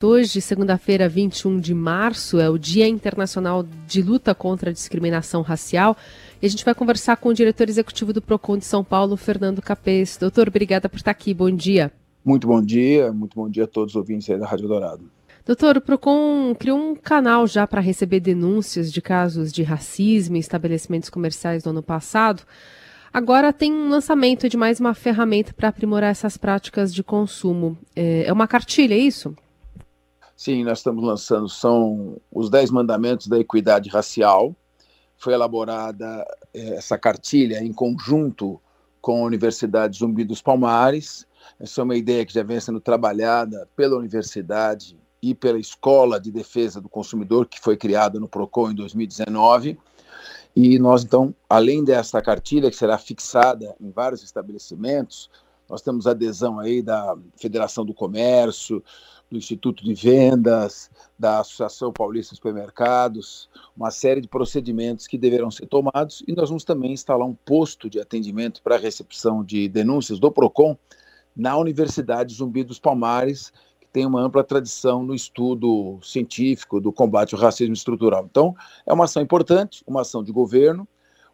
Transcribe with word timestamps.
Hoje, 0.00 0.40
segunda-feira, 0.40 1.08
21 1.08 1.58
de 1.58 1.74
março, 1.74 2.38
é 2.38 2.48
o 2.48 2.56
Dia 2.56 2.86
Internacional 2.86 3.66
de 3.84 4.00
Luta 4.00 4.32
contra 4.32 4.70
a 4.70 4.72
Discriminação 4.72 5.42
Racial. 5.42 5.96
E 6.40 6.46
a 6.46 6.48
gente 6.48 6.64
vai 6.64 6.72
conversar 6.72 7.16
com 7.16 7.30
o 7.30 7.34
diretor 7.34 7.68
executivo 7.68 8.12
do 8.12 8.22
PROCON 8.22 8.58
de 8.58 8.64
São 8.64 8.84
Paulo, 8.84 9.16
Fernando 9.16 9.60
Capês. 9.60 10.16
Doutor, 10.16 10.46
obrigada 10.46 10.88
por 10.88 10.98
estar 10.98 11.10
aqui. 11.10 11.34
Bom 11.34 11.50
dia. 11.50 11.90
Muito 12.24 12.46
bom 12.46 12.62
dia, 12.62 13.12
muito 13.12 13.34
bom 13.34 13.50
dia 13.50 13.64
a 13.64 13.66
todos 13.66 13.94
os 13.94 13.96
ouvintes 13.96 14.30
aí 14.30 14.38
da 14.38 14.46
Rádio 14.46 14.68
Dourado. 14.68 15.10
Doutor, 15.44 15.78
o 15.78 15.80
PROCON 15.80 16.54
criou 16.56 16.78
um 16.78 16.94
canal 16.94 17.44
já 17.48 17.66
para 17.66 17.80
receber 17.80 18.20
denúncias 18.20 18.92
de 18.92 19.02
casos 19.02 19.52
de 19.52 19.64
racismo 19.64 20.36
em 20.36 20.38
estabelecimentos 20.38 21.10
comerciais 21.10 21.64
no 21.64 21.72
ano 21.72 21.82
passado. 21.82 22.44
Agora 23.12 23.52
tem 23.52 23.72
um 23.72 23.88
lançamento 23.88 24.48
de 24.48 24.56
mais 24.56 24.78
uma 24.78 24.94
ferramenta 24.94 25.52
para 25.52 25.70
aprimorar 25.70 26.12
essas 26.12 26.36
práticas 26.36 26.94
de 26.94 27.02
consumo. 27.02 27.76
É, 27.96 28.26
é 28.26 28.32
uma 28.32 28.46
cartilha, 28.46 28.94
é 28.94 28.98
isso? 28.98 29.34
Sim, 30.38 30.62
nós 30.62 30.78
estamos 30.78 31.02
lançando, 31.02 31.48
são 31.48 32.16
os 32.30 32.48
10 32.48 32.70
mandamentos 32.70 33.26
da 33.26 33.40
equidade 33.40 33.88
racial. 33.88 34.54
Foi 35.16 35.34
elaborada 35.34 36.24
eh, 36.54 36.76
essa 36.76 36.96
cartilha 36.96 37.60
em 37.60 37.72
conjunto 37.72 38.60
com 39.00 39.24
a 39.24 39.26
Universidade 39.26 39.98
Zumbi 39.98 40.22
dos 40.22 40.40
Palmares. 40.40 41.26
Essa 41.58 41.80
é 41.80 41.84
uma 41.84 41.96
ideia 41.96 42.24
que 42.24 42.32
já 42.32 42.44
vem 42.44 42.60
sendo 42.60 42.78
trabalhada 42.78 43.68
pela 43.74 43.96
universidade 43.96 44.96
e 45.20 45.34
pela 45.34 45.58
Escola 45.58 46.20
de 46.20 46.30
Defesa 46.30 46.80
do 46.80 46.88
Consumidor, 46.88 47.48
que 47.48 47.58
foi 47.58 47.76
criada 47.76 48.20
no 48.20 48.28
PROCON 48.28 48.70
em 48.70 48.76
2019. 48.76 49.76
E 50.54 50.78
nós, 50.78 51.02
então, 51.02 51.34
além 51.50 51.82
dessa 51.82 52.22
cartilha 52.22 52.70
que 52.70 52.76
será 52.76 52.96
fixada 52.96 53.74
em 53.80 53.90
vários 53.90 54.22
estabelecimentos, 54.22 55.28
nós 55.68 55.82
temos 55.82 56.06
adesão 56.06 56.58
aí 56.58 56.82
da 56.82 57.16
Federação 57.36 57.84
do 57.84 57.92
Comércio, 57.92 58.82
do 59.30 59.36
Instituto 59.36 59.84
de 59.84 59.92
Vendas, 59.92 60.90
da 61.18 61.40
Associação 61.40 61.92
Paulista 61.92 62.32
de 62.34 62.36
Supermercados, 62.36 63.48
uma 63.76 63.90
série 63.90 64.20
de 64.20 64.28
procedimentos 64.28 65.06
que 65.06 65.18
deverão 65.18 65.50
ser 65.50 65.66
tomados 65.66 66.22
e 66.26 66.32
nós 66.32 66.48
vamos 66.48 66.64
também 66.64 66.92
instalar 66.92 67.26
um 67.26 67.34
posto 67.34 67.90
de 67.90 68.00
atendimento 68.00 68.62
para 68.62 68.78
recepção 68.78 69.44
de 69.44 69.68
denúncias 69.68 70.18
do 70.18 70.30
PROCON 70.30 70.76
na 71.36 71.56
Universidade 71.56 72.34
Zumbi 72.34 72.64
dos 72.64 72.78
Palmares, 72.78 73.52
que 73.78 73.86
tem 73.92 74.06
uma 74.06 74.20
ampla 74.20 74.42
tradição 74.42 75.02
no 75.02 75.14
estudo 75.14 75.98
científico 76.02 76.80
do 76.80 76.92
combate 76.92 77.34
ao 77.34 77.40
racismo 77.40 77.74
estrutural. 77.74 78.26
Então, 78.28 78.56
é 78.86 78.92
uma 78.92 79.04
ação 79.04 79.22
importante, 79.22 79.84
uma 79.86 80.00
ação 80.00 80.24
de 80.24 80.32
governo, 80.32 80.88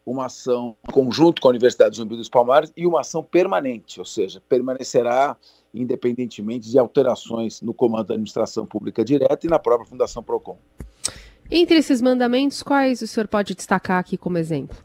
uma 0.04 0.26
ação 0.26 0.76
conjunto 0.92 1.40
com 1.40 1.48
a 1.48 1.50
Universidade 1.50 1.96
Zumbi 1.96 2.16
dos 2.16 2.28
Palmares 2.28 2.72
e 2.76 2.86
uma 2.86 3.00
ação 3.00 3.22
permanente, 3.22 3.98
ou 3.98 4.06
seja, 4.06 4.42
permanecerá 4.48 5.36
independentemente 5.72 6.70
de 6.70 6.78
alterações 6.78 7.60
no 7.60 7.74
comando 7.74 8.08
da 8.08 8.14
administração 8.14 8.64
pública 8.64 9.04
direta 9.04 9.46
e 9.46 9.50
na 9.50 9.58
própria 9.58 9.88
Fundação 9.88 10.22
Procon. 10.22 10.56
Entre 11.50 11.76
esses 11.76 12.00
mandamentos, 12.00 12.62
quais 12.62 13.02
o 13.02 13.06
senhor 13.06 13.26
pode 13.26 13.54
destacar 13.54 13.98
aqui 13.98 14.16
como 14.16 14.38
exemplo? 14.38 14.76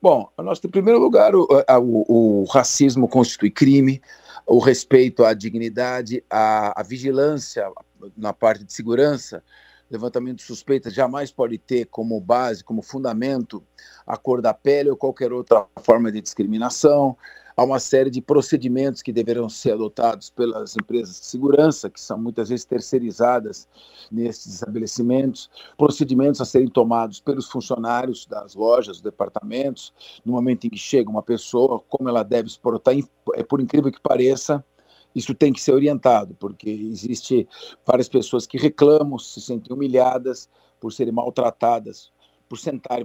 Bom, 0.00 0.28
nós, 0.38 0.60
em 0.64 0.68
primeiro 0.68 0.98
lugar, 0.98 1.34
o, 1.34 1.46
o, 1.80 2.42
o 2.42 2.44
racismo 2.44 3.08
constitui 3.08 3.50
crime, 3.50 4.00
o 4.46 4.58
respeito 4.58 5.24
à 5.24 5.34
dignidade, 5.34 6.22
a, 6.30 6.80
a 6.80 6.82
vigilância 6.82 7.70
na 8.16 8.32
parte 8.32 8.64
de 8.64 8.72
segurança, 8.72 9.42
levantamento 9.90 10.38
de 10.38 10.44
suspeitas 10.44 10.92
jamais 10.92 11.30
pode 11.30 11.58
ter 11.58 11.86
como 11.86 12.20
base, 12.20 12.64
como 12.64 12.82
fundamento, 12.82 13.62
a 14.06 14.16
cor 14.16 14.42
da 14.42 14.52
pele 14.52 14.90
ou 14.90 14.96
qualquer 14.96 15.32
outra 15.32 15.66
forma 15.82 16.10
de 16.10 16.20
discriminação. 16.20 17.16
Há 17.56 17.64
uma 17.64 17.80
série 17.80 18.10
de 18.10 18.20
procedimentos 18.20 19.00
que 19.00 19.10
deverão 19.10 19.48
ser 19.48 19.72
adotados 19.72 20.28
pelas 20.28 20.76
empresas 20.76 21.18
de 21.18 21.24
segurança, 21.24 21.88
que 21.88 21.98
são 21.98 22.18
muitas 22.18 22.50
vezes 22.50 22.66
terceirizadas 22.66 23.66
nesses 24.12 24.54
estabelecimentos, 24.54 25.50
procedimentos 25.78 26.38
a 26.42 26.44
serem 26.44 26.68
tomados 26.68 27.18
pelos 27.18 27.48
funcionários 27.48 28.26
das 28.26 28.54
lojas, 28.54 28.96
dos 28.96 29.00
departamentos, 29.00 29.94
no 30.22 30.34
momento 30.34 30.66
em 30.66 30.70
que 30.70 30.76
chega 30.76 31.08
uma 31.08 31.22
pessoa, 31.22 31.80
como 31.88 32.10
ela 32.10 32.22
deve 32.22 32.50
se 32.50 32.58
portar, 32.58 32.94
é 33.34 33.42
por 33.42 33.58
incrível 33.58 33.90
que 33.90 34.00
pareça, 34.00 34.62
isso 35.16 35.34
tem 35.34 35.50
que 35.50 35.62
ser 35.62 35.72
orientado, 35.72 36.36
porque 36.38 36.68
existe 36.68 37.48
várias 37.86 38.06
pessoas 38.06 38.46
que 38.46 38.58
reclamam, 38.58 39.18
se 39.18 39.40
sentem 39.40 39.74
humilhadas 39.74 40.46
por 40.78 40.92
serem 40.92 41.12
maltratadas, 41.12 42.12
por 42.46 42.58
sentar, 42.58 43.00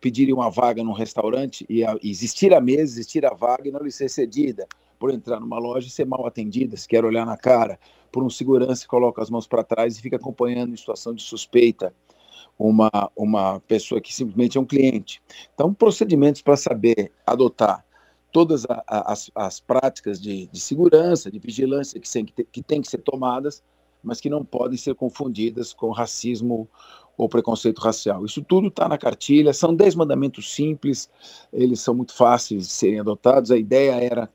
pedirem 0.00 0.34
uma 0.34 0.50
vaga 0.50 0.82
num 0.82 0.92
restaurante 0.92 1.64
e 1.70 1.82
existir 2.02 2.52
a 2.52 2.60
mesa, 2.60 2.82
existir 2.82 3.24
a 3.24 3.32
vaga 3.32 3.68
e 3.68 3.70
não 3.70 3.80
lhe 3.80 3.92
ser 3.92 4.10
cedida, 4.10 4.66
por 4.98 5.12
entrar 5.12 5.38
numa 5.38 5.58
loja 5.58 5.86
e 5.86 5.90
ser 5.90 6.04
mal 6.04 6.26
atendida, 6.26 6.76
se 6.76 6.88
quer 6.88 7.04
olhar 7.04 7.24
na 7.24 7.36
cara, 7.36 7.78
por 8.10 8.24
um 8.24 8.30
segurança 8.30 8.82
que 8.82 8.88
coloca 8.88 9.22
as 9.22 9.30
mãos 9.30 9.46
para 9.46 9.62
trás 9.62 9.96
e 9.96 10.02
fica 10.02 10.16
acompanhando 10.16 10.72
em 10.72 10.76
situação 10.76 11.14
de 11.14 11.22
suspeita 11.22 11.94
uma, 12.58 12.90
uma 13.16 13.60
pessoa 13.60 14.00
que 14.00 14.12
simplesmente 14.12 14.58
é 14.58 14.60
um 14.60 14.64
cliente. 14.64 15.22
Então, 15.54 15.72
procedimentos 15.72 16.42
para 16.42 16.56
saber 16.56 17.12
adotar 17.24 17.84
todas 18.32 18.64
a, 18.64 18.82
a, 18.86 19.12
as, 19.12 19.30
as 19.34 19.60
práticas 19.60 20.20
de, 20.20 20.46
de, 20.46 20.58
segurança, 20.58 21.30
de 21.30 21.38
vigilância 21.38 22.00
que, 22.00 22.10
tem 22.10 22.24
que, 22.24 22.44
que 22.44 22.62
têm 22.62 22.80
que 22.80 22.88
ser 22.88 22.98
tomadas, 22.98 23.62
mas 24.02 24.20
que 24.20 24.30
não 24.30 24.44
podem 24.44 24.76
ser 24.76 24.94
confundidas 24.94 25.72
com 25.72 25.90
racismo 25.90 26.68
ou 27.16 27.28
preconceito 27.28 27.78
racial. 27.78 28.24
Isso 28.24 28.42
tudo 28.42 28.68
está 28.68 28.88
na 28.88 28.98
cartilha, 28.98 29.52
são 29.52 29.74
dez 29.74 29.94
mandamentos 29.94 30.52
simples, 30.52 31.10
eles 31.52 31.80
são 31.80 31.94
muito 31.94 32.14
fáceis 32.14 32.66
de 32.66 32.72
serem 32.72 33.00
adotados. 33.00 33.50
A 33.50 33.56
ideia 33.56 33.92
era 33.92 34.28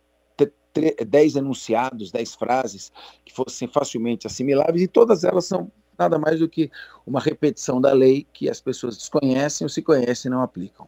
ter 0.74 0.96
dez 1.06 1.36
enunciados, 1.36 2.12
dez 2.12 2.36
frases 2.36 2.92
que 3.26 3.34
fossem 3.34 3.68
facilmente 3.68 4.28
assimiláveis, 4.28 4.84
e 4.84 4.88
todas 4.88 5.24
elas 5.24 5.46
são 5.46 5.72
nada 5.98 6.20
mais 6.20 6.40
do 6.40 6.48
que 6.48 6.70
uma 7.06 7.20
repetição 7.20 7.82
da 7.82 7.92
lei 7.92 8.28
que 8.32 8.48
as 8.48 8.62
pessoas 8.62 8.96
desconhecem 8.96 9.66
ou 9.66 9.70
se 9.70 9.82
conhecem 9.82 10.30
e 10.30 10.32
não 10.32 10.44
aplicam. 10.44 10.88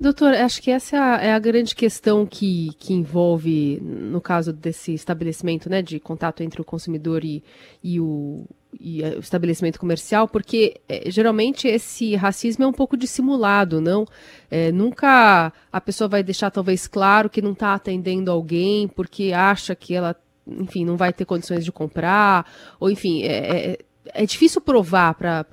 Doutor, 0.00 0.32
acho 0.34 0.62
que 0.62 0.70
essa 0.70 0.96
é 0.96 1.00
a, 1.00 1.16
é 1.16 1.32
a, 1.32 1.38
grande 1.40 1.74
questão 1.74 2.24
que, 2.24 2.70
que 2.78 2.94
envolve, 2.94 3.80
no 3.82 4.20
caso 4.20 4.52
desse 4.52 4.94
estabelecimento, 4.94 5.68
né, 5.68 5.82
de 5.82 5.98
contato 5.98 6.40
entre 6.40 6.60
o 6.60 6.64
consumidor 6.64 7.24
e, 7.24 7.42
e, 7.82 7.98
o, 7.98 8.46
e 8.78 9.02
o 9.02 9.18
estabelecimento 9.18 9.80
comercial, 9.80 10.28
porque 10.28 10.80
é, 10.88 11.10
geralmente 11.10 11.66
esse 11.66 12.14
racismo 12.14 12.62
é 12.62 12.68
um 12.68 12.72
pouco 12.72 12.96
dissimulado, 12.96 13.80
não? 13.80 14.06
É, 14.48 14.70
nunca 14.70 15.52
a 15.72 15.80
pessoa 15.80 16.06
vai 16.06 16.22
deixar 16.22 16.52
talvez 16.52 16.86
claro 16.86 17.28
que 17.28 17.42
não 17.42 17.52
está 17.52 17.74
atendendo 17.74 18.30
alguém 18.30 18.86
porque 18.86 19.32
acha 19.34 19.74
que 19.74 19.96
ela, 19.96 20.14
enfim, 20.46 20.84
não 20.84 20.96
vai 20.96 21.12
ter 21.12 21.24
condições 21.24 21.64
de 21.64 21.72
comprar, 21.72 22.48
ou 22.78 22.88
enfim, 22.88 23.24
é, 23.24 23.78
é 24.14 24.22
é 24.22 24.26
difícil 24.26 24.60
provar 24.60 25.14
para 25.14 25.46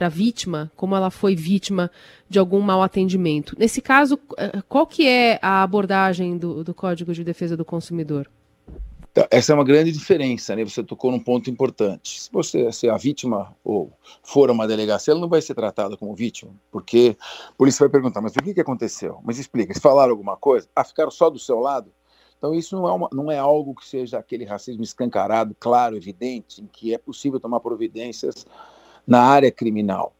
a 0.00 0.08
vítima 0.08 0.70
como 0.76 0.94
ela 0.94 1.10
foi 1.10 1.34
vítima 1.34 1.90
de 2.28 2.38
algum 2.38 2.60
mal 2.60 2.82
atendimento. 2.82 3.56
Nesse 3.58 3.80
caso, 3.80 4.18
eh, 4.38 4.62
qual 4.68 4.86
que 4.86 5.06
é 5.06 5.38
a 5.42 5.62
abordagem 5.62 6.36
do, 6.38 6.64
do 6.64 6.74
Código 6.74 7.12
de 7.12 7.24
Defesa 7.24 7.56
do 7.56 7.64
Consumidor? 7.64 8.28
Então, 9.12 9.26
essa 9.30 9.52
é 9.52 9.54
uma 9.54 9.64
grande 9.64 9.92
diferença, 9.92 10.56
né? 10.56 10.64
Você 10.64 10.82
tocou 10.82 11.10
num 11.10 11.20
ponto 11.20 11.50
importante. 11.50 12.22
Se 12.22 12.32
você 12.32 12.72
se 12.72 12.88
a 12.88 12.96
vítima 12.96 13.54
ou 13.62 13.92
for 14.22 14.50
uma 14.50 14.66
delegacia, 14.66 15.12
ela 15.12 15.20
não 15.20 15.28
vai 15.28 15.42
ser 15.42 15.54
tratada 15.54 15.98
como 15.98 16.14
vítima, 16.14 16.50
porque 16.70 17.14
a 17.50 17.52
polícia 17.52 17.84
vai 17.84 17.90
perguntar, 17.90 18.22
mas 18.22 18.32
o 18.32 18.42
que, 18.42 18.54
que 18.54 18.60
aconteceu? 18.60 19.20
Mas 19.22 19.38
explica, 19.38 19.72
eles 19.72 19.82
falaram 19.82 20.12
alguma 20.12 20.34
coisa? 20.34 20.66
Ah, 20.74 20.82
ficaram 20.82 21.10
só 21.10 21.28
do 21.28 21.38
seu 21.38 21.60
lado? 21.60 21.92
Então, 22.42 22.52
isso 22.52 22.74
não 22.74 22.88
é, 22.88 22.92
uma, 22.92 23.08
não 23.12 23.30
é 23.30 23.38
algo 23.38 23.72
que 23.72 23.86
seja 23.86 24.18
aquele 24.18 24.44
racismo 24.44 24.82
escancarado, 24.82 25.54
claro, 25.60 25.96
evidente, 25.96 26.60
em 26.60 26.66
que 26.66 26.92
é 26.92 26.98
possível 26.98 27.38
tomar 27.38 27.60
providências 27.60 28.44
na 29.06 29.22
área 29.22 29.52
criminal. 29.52 30.12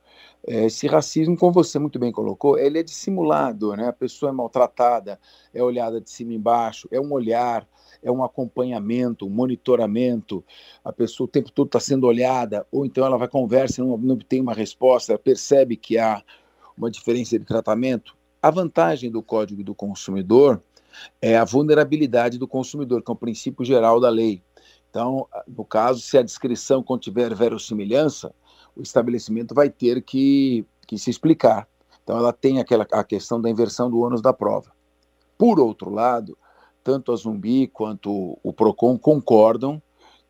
É, 0.47 0.67
esse 0.67 0.87
racismo, 0.87 1.37
como 1.37 1.51
você 1.51 1.81
muito 1.81 1.99
bem 1.99 2.13
colocou, 2.13 2.57
ele 2.57 2.79
é 2.79 2.83
dissimulado, 2.85 3.75
né? 3.75 3.89
A 3.89 3.93
pessoa 3.93 4.31
é 4.31 4.33
maltratada, 4.33 5.19
é 5.53 5.61
olhada 5.65 6.01
de 6.01 6.09
cima 6.11 6.33
embaixo, 6.33 6.87
é 6.93 7.01
um 7.01 7.13
olhar, 7.13 7.67
é 8.01 8.09
um 8.09 8.23
acompanhamento, 8.23 9.27
um 9.27 9.31
monitoramento. 9.31 10.45
A 10.85 10.93
pessoa 10.93 11.25
o 11.25 11.29
tempo 11.29 11.51
todo 11.51 11.67
está 11.67 11.81
sendo 11.81 12.07
olhada, 12.07 12.65
ou 12.71 12.87
então 12.87 13.05
ela 13.05 13.19
vai 13.19 13.27
conversa 13.27 13.81
e 13.81 13.85
não, 13.85 13.99
não 13.99 14.17
tem 14.17 14.41
uma 14.41 14.55
resposta, 14.55 15.19
percebe 15.19 15.77
que 15.77 15.99
há 15.99 16.23
uma 16.79 16.89
diferença 16.89 17.37
de 17.37 17.45
tratamento. 17.45 18.17
A 18.41 18.49
vantagem 18.49 19.11
do 19.11 19.25
Código 19.25 19.65
do 19.65 19.75
Consumidor 19.75 20.63
é 21.21 21.37
a 21.37 21.45
vulnerabilidade 21.45 22.39
do 22.39 22.49
consumidor, 22.49 23.03
que 23.03 23.11
é 23.11 23.15
um 23.15 23.17
princípio 23.17 23.65
geral 23.65 24.01
da 24.01 24.09
lei. 24.09 24.43
Então, 24.91 25.27
no 25.49 25.65
caso, 25.65 26.01
se 26.01 26.19
a 26.19 26.23
descrição 26.23 26.83
contiver 26.83 27.35
verossimilhança, 27.35 28.35
o 28.77 28.83
estabelecimento 28.83 29.55
vai 29.55 29.71
ter 29.71 30.03
que, 30.03 30.67
que 30.87 30.99
se 30.99 31.11
explicar. 31.11 31.67
Então, 32.03 32.17
ela 32.17 32.33
tem 32.33 32.59
aquela, 32.59 32.87
a 32.93 33.05
questão 33.05 33.41
da 33.41 33.49
inversão 33.49 33.91
do 33.91 34.01
ônus 34.01 34.21
da 34.21 34.33
prova. 34.33 34.73
Por 35.39 35.59
outro 35.59 35.91
lado, 35.91 36.37
tanto 36.85 37.13
a 37.13 37.17
Zumbi 37.17 37.67
quanto 37.69 38.39
o 38.43 38.53
PROCON 38.53 38.99
concordam 38.99 39.81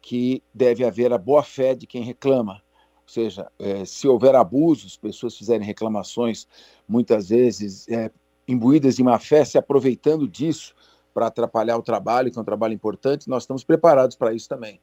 que 0.01 0.43
deve 0.53 0.85
haver 0.85 1.13
a 1.13 1.19
boa-fé 1.19 1.75
de 1.75 1.87
quem 1.87 2.03
reclama. 2.03 2.63
Ou 3.03 3.09
seja, 3.09 3.51
é, 3.59 3.85
se 3.85 4.07
houver 4.07 4.35
abusos, 4.35 4.97
pessoas 4.97 5.37
fizerem 5.37 5.67
reclamações, 5.67 6.47
muitas 6.89 7.29
vezes 7.29 7.89
é, 7.89 8.11
imbuídas 8.47 8.97
de 8.97 9.03
má 9.03 9.19
fé, 9.19 9.45
se 9.45 9.57
aproveitando 9.57 10.29
disso 10.29 10.75
para 11.15 11.27
atrapalhar 11.27 11.77
o 11.77 11.83
trabalho, 11.83 12.31
que 12.31 12.39
é 12.39 12.43
um 12.43 12.45
trabalho 12.45 12.75
importante, 12.75 13.29
nós 13.29 13.43
estamos 13.43 13.65
preparados 13.65 14.17
para 14.17 14.33
isso 14.33 14.49
também. 14.49 14.81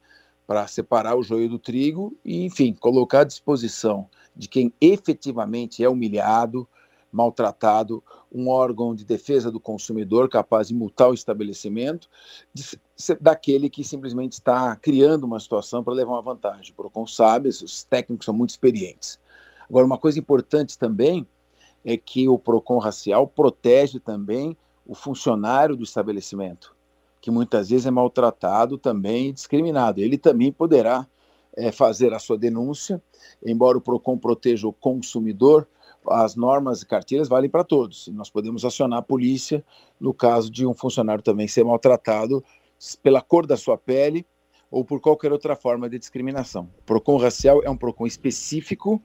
para 0.48 0.66
separar 0.66 1.16
o 1.16 1.22
joio 1.22 1.48
do 1.48 1.60
trigo 1.60 2.18
e, 2.26 2.44
enfim, 2.44 2.74
colocar 2.74 3.20
à 3.20 3.24
disposição 3.24 4.10
de 4.36 4.48
quem 4.48 4.74
efetivamente 4.82 5.84
é 5.84 5.88
humilhado, 5.88 6.68
maltratado, 7.12 8.04
um 8.32 8.50
órgão 8.50 8.96
de 8.96 9.06
defesa 9.06 9.52
do 9.52 9.60
consumidor 9.60 10.28
capaz 10.28 10.70
de 10.70 10.74
multar 10.74 11.12
o 11.12 11.14
estabelecimento, 11.14 12.10
de, 12.52 12.64
daquele 13.22 13.70
que 13.70 13.84
simplesmente 13.84 14.34
está 14.34 14.76
criando 14.76 15.26
uma 15.26 15.40
situação 15.40 15.84
para 15.84 15.94
levar 15.94 16.14
uma 16.14 16.22
vantagem. 16.24 16.72
O 16.72 16.76
PROCON 16.76 17.06
sabe, 17.06 17.50
os 17.50 17.84
técnicos 17.84 18.26
são 18.26 18.34
muito 18.34 18.50
experientes. 18.50 19.20
Agora, 19.70 19.86
uma 19.86 20.00
coisa 20.00 20.18
importante 20.18 20.80
também 20.80 21.28
é 21.84 21.98
que 21.98 22.28
o 22.28 22.38
PROCON 22.38 22.78
racial 22.78 23.28
protege 23.28 24.00
também 24.00 24.56
o 24.86 24.96
funcionário 24.96 25.76
do 25.76 25.84
estabelecimento, 25.84 26.76
que 27.22 27.30
muitas 27.30 27.70
vezes 27.70 27.86
é 27.86 27.92
maltratado 27.92 28.78
também 28.78 29.30
e 29.30 29.32
discriminado. 29.32 30.02
Ele 30.02 30.18
também 30.18 30.52
poderá 30.52 31.08
é, 31.56 31.72
fazer 31.72 32.14
a 32.14 32.20
sua 32.20 32.38
denúncia, 32.38 33.02
embora 33.46 33.78
o 33.78 33.82
PROCON 33.82 34.18
proteja 34.18 34.68
o 34.68 34.74
consumidor, 34.74 35.68
as 36.08 36.36
normas 36.36 36.82
e 36.82 36.86
carteiras 36.86 37.28
valem 37.28 37.50
para 37.50 37.64
todos. 37.64 38.08
Nós 38.08 38.30
podemos 38.30 38.64
acionar 38.66 39.00
a 39.00 39.04
polícia 39.04 39.64
no 40.00 40.14
caso 40.14 40.50
de 40.50 40.66
um 40.66 40.74
funcionário 40.74 41.24
também 41.24 41.48
ser 41.48 41.64
maltratado 41.64 42.44
pela 43.04 43.22
cor 43.22 43.46
da 43.46 43.58
sua 43.58 43.78
pele 43.78 44.26
ou 44.72 44.86
por 44.86 45.00
qualquer 45.02 45.32
outra 45.32 45.56
forma 45.56 45.90
de 45.90 46.00
discriminação. 46.00 46.70
O 46.80 46.84
PROCON 46.84 47.18
racial 47.18 47.62
é 47.64 47.70
um 47.70 47.78
PROCON 47.78 48.08
específico 48.08 49.02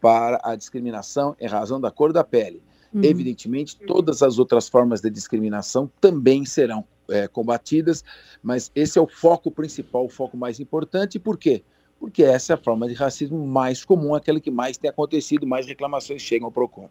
para 0.00 0.40
a 0.42 0.56
discriminação 0.56 1.36
em 1.40 1.46
razão 1.46 1.80
da 1.80 1.90
cor 1.90 2.12
da 2.12 2.24
pele. 2.24 2.62
Uhum. 2.92 3.04
Evidentemente, 3.04 3.76
todas 3.76 4.22
as 4.22 4.38
outras 4.38 4.68
formas 4.68 5.00
de 5.00 5.10
discriminação 5.10 5.90
também 6.00 6.44
serão 6.44 6.84
é, 7.08 7.28
combatidas, 7.28 8.04
mas 8.42 8.70
esse 8.74 8.98
é 8.98 9.02
o 9.02 9.06
foco 9.06 9.50
principal, 9.50 10.06
o 10.06 10.08
foco 10.08 10.36
mais 10.36 10.58
importante. 10.58 11.18
Por 11.18 11.36
quê? 11.36 11.62
porque 12.00 12.22
essa 12.22 12.54
é 12.54 12.54
a 12.54 12.56
forma 12.56 12.88
de 12.88 12.94
racismo 12.94 13.46
mais 13.46 13.84
comum, 13.84 14.14
aquela 14.14 14.40
que 14.40 14.50
mais 14.50 14.78
tem 14.78 14.88
acontecido, 14.88 15.46
mais 15.46 15.66
reclamações 15.66 16.22
chegam 16.22 16.46
ao 16.46 16.50
PROCON. 16.50 16.88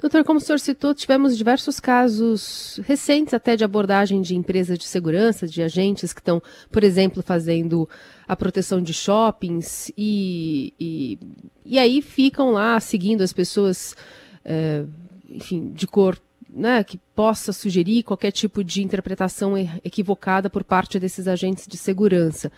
Doutor, 0.00 0.22
como 0.24 0.38
o 0.38 0.40
senhor 0.40 0.58
citou, 0.58 0.94
tivemos 0.94 1.36
diversos 1.36 1.80
casos 1.80 2.78
recentes 2.84 3.32
até 3.32 3.56
de 3.56 3.64
abordagem 3.64 4.20
de 4.20 4.36
empresas 4.36 4.78
de 4.78 4.84
segurança, 4.84 5.46
de 5.46 5.62
agentes 5.62 6.12
que 6.12 6.20
estão, 6.20 6.42
por 6.70 6.84
exemplo, 6.84 7.22
fazendo 7.22 7.88
a 8.28 8.36
proteção 8.36 8.82
de 8.82 8.92
shoppings 8.92 9.90
e, 9.96 10.74
e, 10.78 11.18
e 11.64 11.78
aí 11.78 12.02
ficam 12.02 12.50
lá 12.50 12.78
seguindo 12.80 13.22
as 13.22 13.32
pessoas, 13.32 13.96
é, 14.44 14.84
enfim, 15.30 15.72
de 15.72 15.86
cor 15.86 16.18
né, 16.54 16.84
que 16.84 16.98
possa 17.16 17.52
sugerir 17.52 18.04
qualquer 18.04 18.30
tipo 18.30 18.62
de 18.62 18.82
interpretação 18.82 19.58
equivocada 19.84 20.48
por 20.48 20.62
parte 20.62 21.00
desses 21.00 21.26
agentes 21.26 21.66
de 21.66 21.76
segurança. 21.76 22.52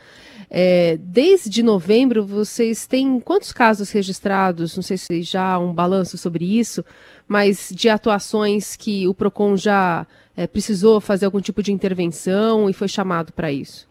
É, 0.50 0.98
desde 1.00 1.62
novembro, 1.62 2.24
vocês 2.24 2.86
têm 2.86 3.18
quantos 3.18 3.52
casos 3.52 3.90
registrados? 3.90 4.76
Não 4.76 4.82
sei 4.82 4.98
se 4.98 5.22
já 5.22 5.54
há 5.54 5.58
um 5.58 5.72
balanço 5.72 6.18
sobre 6.18 6.44
isso, 6.58 6.84
mas 7.26 7.70
de 7.74 7.88
atuações 7.88 8.76
que 8.76 9.08
o 9.08 9.14
PROCON 9.14 9.56
já 9.56 10.06
é, 10.36 10.46
precisou 10.46 11.00
fazer 11.00 11.24
algum 11.24 11.40
tipo 11.40 11.62
de 11.62 11.72
intervenção 11.72 12.68
e 12.68 12.74
foi 12.74 12.88
chamado 12.88 13.32
para 13.32 13.50
isso? 13.50 13.88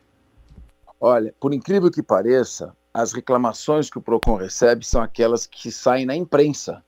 Olha, 1.01 1.33
por 1.39 1.53
incrível 1.53 1.89
que 1.89 2.03
pareça, 2.03 2.73
as 2.93 3.11
reclamações 3.11 3.89
que 3.89 3.97
o 3.97 4.01
PROCON 4.01 4.35
recebe 4.35 4.85
são 4.85 5.01
aquelas 5.01 5.47
que 5.47 5.71
saem 5.71 6.05
na 6.05 6.15
imprensa. 6.15 6.84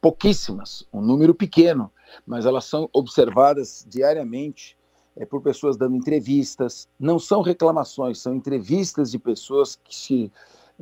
Pouquíssimas, 0.00 0.86
um 0.92 1.00
número 1.00 1.34
pequeno 1.34 1.90
mas 2.26 2.46
elas 2.46 2.64
são 2.64 2.88
observadas 2.92 3.84
diariamente 3.88 4.76
é, 5.16 5.24
por 5.24 5.40
pessoas 5.40 5.76
dando 5.76 5.96
entrevistas. 5.96 6.88
Não 6.98 7.18
são 7.18 7.42
reclamações, 7.42 8.18
são 8.18 8.34
entrevistas 8.34 9.10
de 9.10 9.18
pessoas 9.18 9.76
que 9.76 9.94
se. 9.94 10.32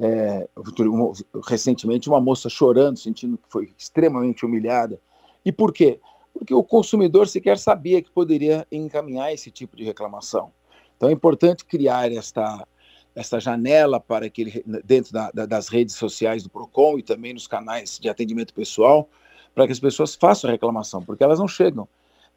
É, 0.01 0.49
recentemente, 1.49 2.09
uma 2.09 2.21
moça 2.21 2.49
chorando, 2.49 2.97
sentindo 2.97 3.37
que 3.37 3.49
foi 3.49 3.73
extremamente 3.77 4.47
humilhada. 4.47 5.01
E 5.45 5.51
por 5.51 5.73
quê? 5.73 5.99
Porque 6.33 6.55
o 6.55 6.63
consumidor 6.63 7.27
sequer 7.27 7.59
sabia 7.59 8.01
que 8.01 8.09
poderia 8.09 8.65
encaminhar 8.71 9.33
esse 9.33 9.51
tipo 9.51 9.77
de 9.77 9.83
reclamação. 9.83 10.53
Então 10.97 11.09
é 11.09 11.13
importante 11.13 11.65
criar 11.65 12.13
esta, 12.13 12.65
esta 13.19 13.41
janela 13.41 13.99
para 13.99 14.31
que 14.31 14.43
ele, 14.43 14.65
dentro 14.85 15.13
da, 15.13 15.31
da, 15.33 15.45
das 15.45 15.67
redes 15.67 15.97
sociais 15.97 16.45
do 16.45 16.49
Procon 16.49 16.99
e 16.99 17.03
também 17.03 17.35
nos 17.35 17.49
canais 17.49 17.99
de 17.99 18.09
atendimento 18.09 18.55
pessoal, 18.55 19.11
para 19.53 19.67
que 19.67 19.73
as 19.73 19.81
pessoas 19.81 20.15
façam 20.15 20.49
reclamação, 20.49 21.03
porque 21.03 21.25
elas 21.25 21.41
não 21.41 21.49
chegam. 21.49 21.89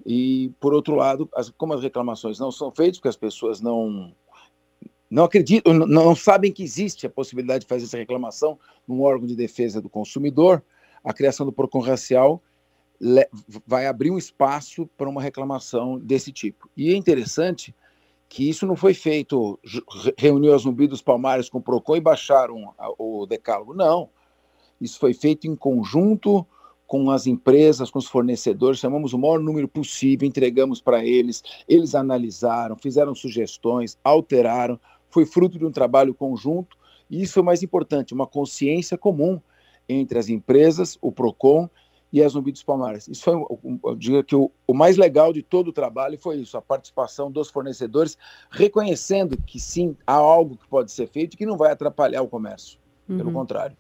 E, 0.04 0.52
por 0.60 0.74
outro 0.74 0.96
lado, 0.96 1.30
as, 1.36 1.52
como 1.52 1.74
as 1.76 1.84
reclamações 1.84 2.40
não 2.40 2.52
são 2.52 2.72
feitas, 2.72 2.98
porque 2.98 3.10
as 3.10 3.16
pessoas 3.16 3.62
não, 3.62 4.12
não 5.08 5.26
acreditam, 5.26 5.72
não, 5.72 5.86
não 5.86 6.16
sabem 6.16 6.52
que 6.52 6.64
existe 6.64 7.06
a 7.06 7.12
possibilidade 7.12 7.62
de 7.62 7.68
fazer 7.68 7.86
essa 7.86 7.98
reclamação 7.98 8.58
num 8.88 9.04
órgão 9.04 9.28
de 9.28 9.36
defesa 9.36 9.80
do 9.80 9.90
consumidor, 9.90 10.64
a 11.04 11.14
criação 11.14 11.46
do 11.46 11.52
PROCON 11.54 11.80
racial 11.80 12.42
vai 13.68 13.86
abrir 13.86 14.10
um 14.10 14.18
espaço 14.18 14.88
para 14.98 15.10
uma 15.10 15.22
reclamação 15.22 16.00
desse 16.00 16.32
tipo. 16.32 16.68
E 16.76 16.92
é 16.92 16.96
interessante 16.96 17.74
que 18.32 18.48
isso 18.48 18.66
não 18.66 18.78
foi 18.78 18.94
feito, 18.94 19.60
reuniu 20.18 20.56
as 20.56 20.62
Zumbi 20.62 20.88
dos 20.88 21.02
Palmares 21.02 21.50
com 21.50 21.58
o 21.58 21.62
PROCON 21.62 21.98
e 21.98 22.00
baixaram 22.00 22.74
o 22.98 23.26
decálogo. 23.26 23.74
Não. 23.74 24.10
Isso 24.80 24.98
foi 24.98 25.14
feito 25.14 25.48
em 25.48 25.56
conjunto 25.56 26.48
com 26.88 27.12
as 27.12 27.28
empresas, 27.28 27.92
com 27.92 28.00
os 28.00 28.08
fornecedores, 28.08 28.80
chamamos 28.80 29.12
o 29.12 29.18
maior 29.18 29.38
número 29.38 29.68
possível, 29.68 30.26
entregamos 30.26 30.80
para 30.80 31.04
eles, 31.04 31.44
eles 31.68 31.94
analisaram, 31.94 32.78
fizeram 32.78 33.14
sugestões, 33.14 33.98
alteraram, 34.02 34.80
foi 35.10 35.26
fruto 35.26 35.60
de 35.60 35.66
um 35.66 35.72
trabalho 35.72 36.14
conjunto, 36.14 36.78
e 37.10 37.22
isso 37.22 37.34
foi 37.34 37.44
mais 37.44 37.62
importante, 37.62 38.14
uma 38.14 38.26
consciência 38.26 38.98
comum 38.98 39.42
entre 39.90 40.18
as 40.18 40.30
empresas, 40.30 40.98
o 41.02 41.12
PROCON 41.12 41.70
e 42.12 42.22
as 42.22 42.34
Zumbi 42.34 42.52
dos 42.52 42.64
Palmares. 42.64 43.08
Isso 43.08 43.24
foi, 43.24 43.34
eu 43.86 43.96
digo 43.96 44.24
que 44.24 44.36
o, 44.36 44.52
o 44.68 44.74
mais 44.74 44.98
legal 44.98 45.32
de 45.32 45.42
todo 45.42 45.70
o 45.70 45.74
trabalho 45.74 46.18
foi 46.20 46.38
isso, 46.38 46.58
a 46.58 46.62
participação 46.62 47.32
dos 47.32 47.50
fornecedores, 47.50 48.18
reconhecendo 48.50 49.38
que 49.38 49.60
sim, 49.60 49.96
há 50.06 50.14
algo 50.14 50.58
que 50.58 50.68
pode 50.68 50.92
ser 50.92 51.08
feito 51.08 51.34
e 51.34 51.38
que 51.38 51.46
não 51.46 51.58
vai 51.58 51.72
atrapalhar 51.72 52.22
o 52.22 52.28
comércio, 52.28 52.78
uhum. 53.08 53.18
pelo 53.18 53.32
contrário. 53.32 53.78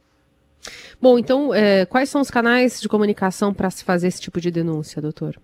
Bom, 1.02 1.18
então, 1.18 1.54
é, 1.54 1.86
quais 1.86 2.10
são 2.10 2.22
os 2.22 2.30
canais 2.30 2.80
de 2.80 2.88
comunicação 2.88 3.54
para 3.54 3.70
se 3.70 3.84
fazer 3.84 4.08
esse 4.08 4.22
tipo 4.22 4.40
de 4.40 4.52
denúncia, 4.52 5.02
doutor? 5.02 5.42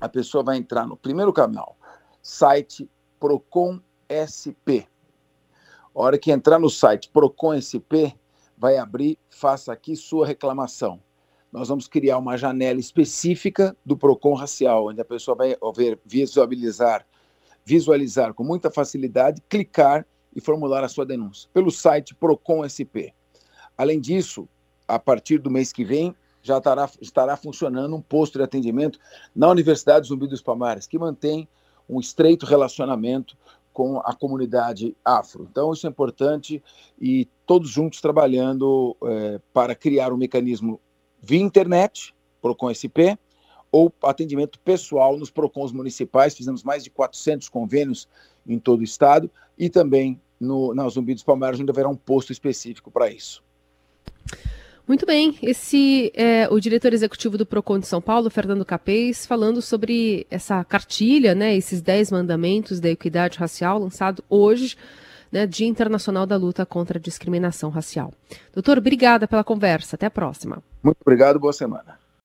A 0.00 0.08
pessoa 0.08 0.42
vai 0.42 0.56
entrar 0.56 0.86
no 0.86 0.96
primeiro 0.96 1.32
canal, 1.32 1.76
site 2.22 2.88
Procon 3.20 3.80
SP. 4.08 4.88
A 5.94 6.00
hora 6.00 6.18
que 6.18 6.30
entrar 6.30 6.58
no 6.58 6.68
site 6.68 7.10
Procon 7.10 7.60
SP, 7.60 8.16
vai 8.56 8.78
abrir, 8.78 9.18
faça 9.28 9.72
aqui 9.72 9.94
sua 9.94 10.26
reclamação. 10.26 11.00
Nós 11.56 11.68
vamos 11.68 11.88
criar 11.88 12.18
uma 12.18 12.36
janela 12.36 12.78
específica 12.78 13.74
do 13.82 13.96
Procon 13.96 14.34
racial, 14.34 14.88
onde 14.88 15.00
a 15.00 15.04
pessoa 15.06 15.34
vai 15.34 15.56
ver, 15.74 15.98
visualizar, 16.04 17.06
visualizar 17.64 18.34
com 18.34 18.44
muita 18.44 18.70
facilidade, 18.70 19.40
clicar 19.48 20.06
e 20.34 20.40
formular 20.42 20.84
a 20.84 20.88
sua 20.88 21.06
denúncia 21.06 21.48
pelo 21.54 21.70
site 21.70 22.14
Procon 22.14 22.62
SP. 22.68 23.16
Além 23.74 23.98
disso, 23.98 24.46
a 24.86 24.98
partir 24.98 25.38
do 25.38 25.50
mês 25.50 25.72
que 25.72 25.82
vem, 25.82 26.14
já 26.42 26.58
estará, 26.58 26.90
estará 27.00 27.38
funcionando 27.38 27.96
um 27.96 28.02
posto 28.02 28.36
de 28.36 28.44
atendimento 28.44 28.98
na 29.34 29.48
Universidade 29.48 30.08
Zumbi 30.08 30.26
dos 30.26 30.42
Palmares, 30.42 30.86
que 30.86 30.98
mantém 30.98 31.48
um 31.88 31.98
estreito 31.98 32.44
relacionamento 32.44 33.34
com 33.72 33.98
a 34.00 34.14
comunidade 34.14 34.94
afro. 35.02 35.48
Então, 35.50 35.72
isso 35.72 35.86
é 35.86 35.90
importante 35.90 36.62
e 37.00 37.26
todos 37.46 37.70
juntos 37.70 38.02
trabalhando 38.02 38.94
é, 39.04 39.40
para 39.54 39.74
criar 39.74 40.12
um 40.12 40.18
mecanismo 40.18 40.80
via 41.22 41.40
internet, 41.40 42.14
PROCON 42.40 42.72
SP, 42.72 43.18
ou 43.70 43.92
atendimento 44.02 44.58
pessoal 44.60 45.18
nos 45.18 45.30
PROCONs 45.30 45.72
municipais. 45.72 46.36
Fizemos 46.36 46.62
mais 46.62 46.84
de 46.84 46.90
400 46.90 47.48
convênios 47.48 48.08
em 48.46 48.58
todo 48.58 48.80
o 48.80 48.84
estado 48.84 49.30
e 49.58 49.68
também 49.68 50.20
no, 50.38 50.74
na 50.74 50.88
Zumbi 50.88 51.14
dos 51.14 51.22
Palmares, 51.22 51.60
onde 51.60 51.70
haverá 51.70 51.88
um 51.88 51.96
posto 51.96 52.32
específico 52.32 52.90
para 52.90 53.10
isso. 53.10 53.42
Muito 54.86 55.04
bem, 55.04 55.36
esse 55.42 56.12
é 56.14 56.48
o 56.48 56.60
diretor 56.60 56.92
executivo 56.92 57.36
do 57.36 57.44
Procon 57.44 57.80
de 57.80 57.88
São 57.88 58.00
Paulo, 58.00 58.30
Fernando 58.30 58.64
Capês, 58.64 59.26
falando 59.26 59.60
sobre 59.60 60.24
essa 60.30 60.62
cartilha, 60.62 61.34
né, 61.34 61.56
esses 61.56 61.80
10 61.80 62.12
mandamentos 62.12 62.78
da 62.78 62.88
equidade 62.88 63.36
racial, 63.36 63.80
lançado 63.80 64.22
hoje, 64.30 64.76
né, 65.30 65.46
Dia 65.46 65.66
Internacional 65.66 66.26
da 66.26 66.36
Luta 66.36 66.64
contra 66.64 66.98
a 66.98 67.00
Discriminação 67.00 67.70
Racial. 67.70 68.12
Doutor, 68.52 68.78
obrigada 68.78 69.26
pela 69.26 69.44
conversa, 69.44 69.96
até 69.96 70.06
a 70.06 70.10
próxima. 70.10 70.62
Muito 70.82 70.98
obrigado, 71.04 71.38
boa 71.38 71.52
semana. 71.52 72.05